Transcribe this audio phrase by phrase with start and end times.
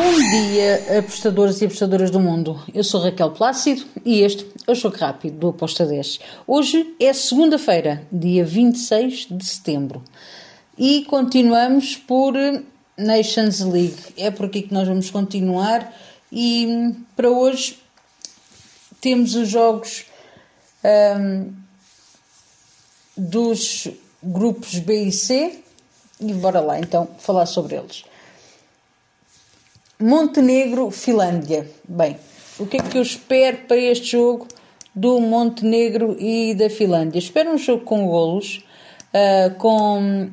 [0.00, 2.62] Bom dia, apostadores e apostadoras do mundo.
[2.72, 6.20] Eu sou Raquel Plácido e este é o Choque Rápido do Aposta 10.
[6.46, 10.00] Hoje é segunda-feira, dia 26 de setembro.
[10.78, 12.32] E continuamos por
[12.96, 13.96] Nations League.
[14.16, 15.92] É por aqui que nós vamos continuar.
[16.30, 17.80] E para hoje
[19.00, 20.04] temos os jogos
[21.18, 21.52] um,
[23.16, 23.88] dos
[24.22, 25.58] grupos B e C.
[26.20, 28.04] E bora lá então falar sobre eles.
[30.00, 31.68] Montenegro, Finlândia.
[31.88, 32.16] Bem,
[32.56, 34.46] o que é que eu espero para este jogo
[34.94, 37.18] do Montenegro e da Finlândia?
[37.18, 38.64] Espero um jogo com golos,
[39.12, 40.30] uh, com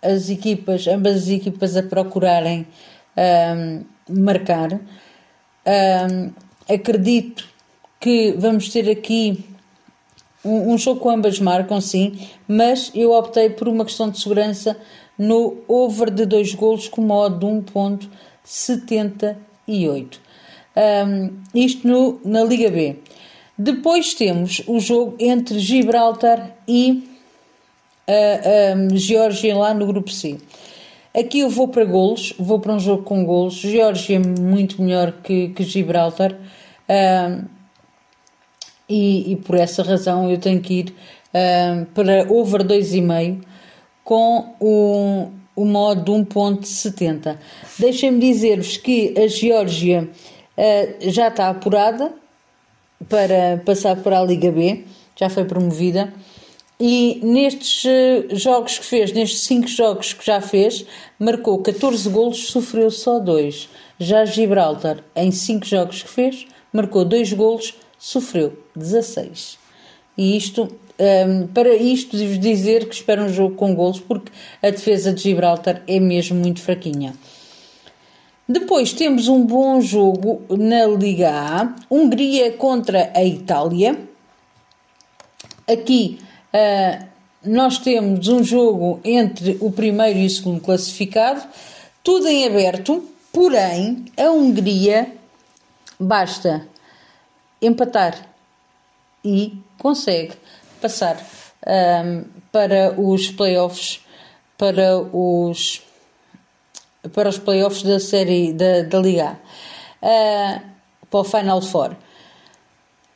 [0.00, 2.66] as equipas, ambas as equipas a procurarem
[3.14, 4.72] uh, marcar.
[4.72, 6.32] Uh,
[6.66, 7.46] acredito
[8.00, 9.44] que vamos ter aqui
[10.42, 12.18] um, um jogo com ambas marcam, sim,
[12.48, 14.74] mas eu optei por uma questão de segurança
[15.18, 18.08] no over de dois golos com modo de 1.5
[18.44, 20.20] 78.
[20.76, 22.96] Um, isto no, na Liga B.
[23.56, 27.04] Depois temos o jogo entre Gibraltar e
[28.08, 30.38] uh, um, Geórgia lá no grupo C.
[31.14, 33.54] Aqui eu vou para golos, vou para um jogo com golos.
[33.54, 36.34] Geórgia é muito melhor que, que Gibraltar.
[36.88, 37.44] Um,
[38.88, 40.94] e, e, por essa razão eu tenho que ir
[41.34, 43.42] um, para over 2,5
[44.04, 47.38] com o, o modo 1.70.
[47.78, 50.08] Deixem-me dizer-vos que a Geórgia
[50.56, 52.12] uh, já está apurada
[53.08, 54.84] para passar para a Liga B,
[55.16, 56.12] já foi promovida.
[56.80, 60.84] E nestes uh, jogos que fez, nestes 5 jogos que já fez,
[61.18, 63.68] marcou 14 golos, sofreu só 2.
[63.98, 69.58] Já Gibraltar, em 5 jogos que fez, marcou 2 golos, sofreu 16.
[70.18, 70.68] E isto
[71.02, 74.30] um, para isto, devo dizer que espero um jogo com golos, porque
[74.62, 77.14] a defesa de Gibraltar é mesmo muito fraquinha.
[78.48, 83.98] Depois temos um bom jogo na Liga A, Hungria contra a Itália.
[85.66, 86.20] Aqui
[86.52, 87.06] uh,
[87.44, 91.42] nós temos um jogo entre o primeiro e o segundo classificado,
[92.04, 95.12] tudo em aberto, porém a Hungria
[95.98, 96.66] basta
[97.60, 98.28] empatar
[99.24, 100.34] e consegue
[100.82, 101.16] passar
[101.66, 104.00] um, para os playoffs,
[104.58, 105.82] para os
[107.14, 109.38] para os playoffs da série da, da Liga
[110.02, 110.60] uh,
[111.10, 111.96] para o Final Four.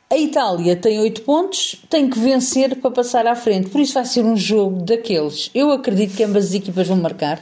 [0.09, 4.05] A Itália tem 8 pontos, tem que vencer para passar à frente, por isso vai
[4.05, 5.51] ser um jogo daqueles.
[5.53, 7.41] Eu acredito que ambas as equipas vão marcar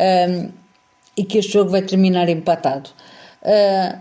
[0.00, 0.50] um,
[1.16, 2.90] e que este jogo vai terminar empatado.
[3.42, 3.98] Uh,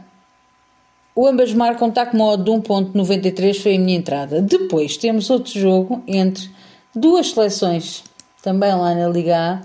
[1.15, 4.41] o ambas marcam tac modo de 1.93 foi a minha entrada.
[4.41, 6.49] Depois temos outro jogo entre
[6.93, 8.03] duas seleções,
[8.43, 9.61] também lá na Liga A,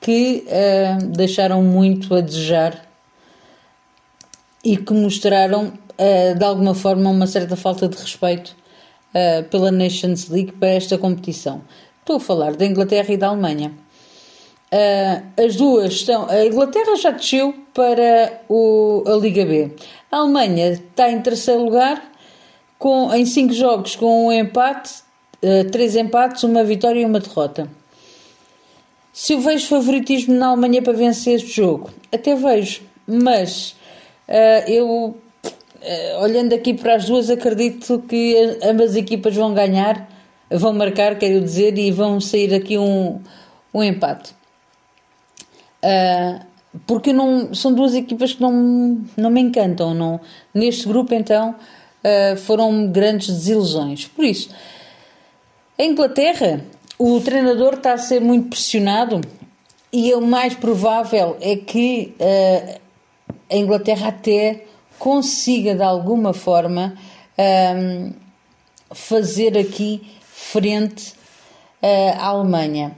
[0.00, 2.88] que uh, deixaram muito a desejar
[4.64, 8.56] e que mostraram uh, de alguma forma uma certa falta de respeito
[9.14, 11.60] uh, pela Nations League para esta competição.
[12.00, 13.72] Estou a falar da Inglaterra e da Alemanha.
[15.36, 16.26] As duas estão.
[16.28, 19.70] A Inglaterra já desceu para o, a Liga B.
[20.10, 22.02] A Alemanha está em terceiro lugar,
[22.78, 24.90] com, em cinco jogos, com um empate,
[25.42, 27.68] uh, três empates, uma vitória e uma derrota.
[29.12, 33.76] Se eu vejo favoritismo na Alemanha para vencer este jogo, até vejo, mas
[34.28, 40.08] uh, eu, uh, olhando aqui para as duas, acredito que ambas as equipas vão ganhar,
[40.50, 43.20] vão marcar, quero dizer, e vão sair aqui um,
[43.72, 44.34] um empate.
[45.82, 46.44] Uh,
[46.86, 49.92] porque não, são duas equipas que não, não me encantam.
[49.92, 50.20] Não,
[50.54, 54.06] neste grupo, então, uh, foram grandes desilusões.
[54.06, 54.50] Por isso,
[55.78, 56.64] a Inglaterra,
[56.98, 59.20] o treinador está a ser muito pressionado
[59.92, 62.80] e o mais provável é que uh,
[63.50, 64.64] a Inglaterra até
[64.98, 66.94] consiga, de alguma forma,
[68.94, 71.12] fazer aqui frente
[71.82, 72.96] à Alemanha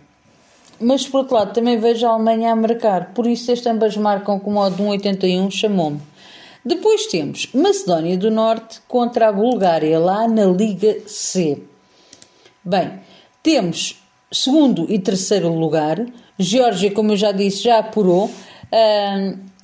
[0.84, 4.38] mas por outro lado também vejo a Alemanha a marcar, por isso estas ambas marcam
[4.38, 6.00] com o modo 1,81 chamou-me.
[6.64, 11.62] Depois temos Macedónia do Norte contra a Bulgária, lá na Liga C.
[12.64, 13.00] Bem,
[13.42, 14.02] temos
[14.32, 16.04] segundo e terceiro lugar,
[16.38, 18.30] Geórgia, como eu já disse, já apurou.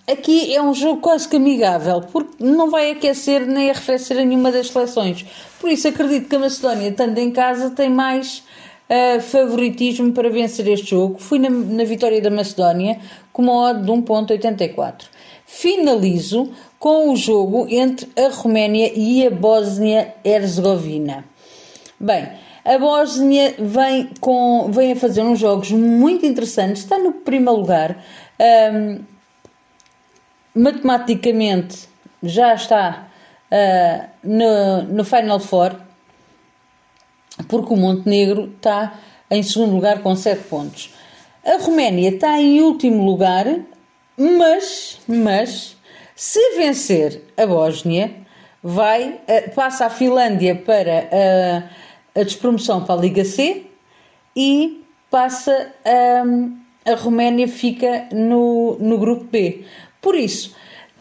[0.07, 4.53] Aqui é um jogo quase que amigável, porque não vai aquecer nem arrefecer a nenhuma
[4.53, 5.25] das seleções.
[5.61, 8.43] Por isso acredito que a Macedónia, estando em casa, tem mais
[9.21, 11.19] favoritismo para vencer este jogo.
[11.19, 12.99] Fui na, na vitória da Macedónia
[13.33, 15.05] com uma odd de 1.84.
[15.47, 21.25] Finalizo com o jogo entre a Roménia e a Bósnia-Herzegovina.
[21.99, 22.29] Bem,
[22.65, 28.03] a Bósnia vem, com, vem a fazer uns jogos muito interessantes, está no primeiro lugar.
[28.73, 29.01] Um,
[30.55, 31.89] matematicamente
[32.23, 33.09] já está
[33.51, 35.77] uh, no, no Final Four,
[37.49, 38.99] porque o Montenegro está
[39.31, 40.95] em segundo lugar com 7 pontos.
[41.45, 43.47] A Roménia está em último lugar,
[44.17, 45.77] mas, mas
[46.15, 48.13] se vencer a Bósnia,
[48.63, 53.67] vai, uh, passa a Finlândia para uh, a despromoção para a Liga C
[54.37, 55.73] e passa
[56.27, 59.65] um, a Roménia fica no, no grupo B.
[60.01, 60.55] Por isso,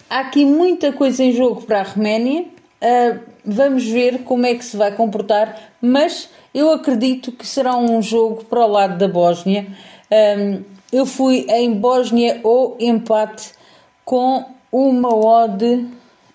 [0.10, 2.46] há aqui muita coisa em jogo para a Roménia.
[2.82, 3.20] Uh,
[3.50, 8.46] vamos ver como é que se vai comportar, mas eu acredito que será um jogo
[8.46, 9.68] para o lado da Bósnia.
[10.12, 13.52] Um, eu fui em Bósnia ou empate
[14.04, 15.88] com uma odd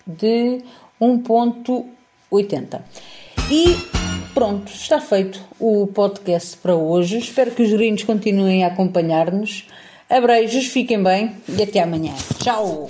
[0.07, 0.61] de
[1.01, 2.81] 1.80.
[3.51, 3.75] E
[4.33, 7.17] pronto, está feito o podcast para hoje.
[7.17, 9.67] Espero que os gringos continuem a acompanhar-nos.
[10.09, 12.13] Abreijos, fiquem bem e até amanhã.
[12.41, 12.89] Tchau!